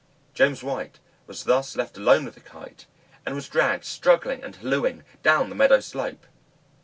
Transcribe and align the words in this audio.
James 0.33 0.63
White 0.63 0.97
was 1.27 1.43
thus 1.43 1.75
left 1.75 1.95
alone 1.95 2.25
with 2.25 2.33
the 2.33 2.39
Kite, 2.39 2.87
and 3.23 3.35
was 3.35 3.47
dragged 3.47 3.85
struggling 3.85 4.43
and 4.43 4.55
hallooing 4.55 5.03
down 5.21 5.49
the 5.49 5.53
meadow 5.55 5.79
slope. 5.79 6.25